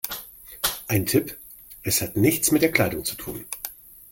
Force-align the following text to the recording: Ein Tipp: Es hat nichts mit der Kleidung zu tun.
Ein 0.87 1.05
Tipp: 1.05 1.37
Es 1.83 2.01
hat 2.01 2.17
nichts 2.17 2.49
mit 2.49 2.63
der 2.63 2.71
Kleidung 2.71 3.05
zu 3.05 3.13
tun. 3.13 3.45